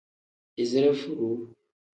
[0.61, 1.37] Izire furuu.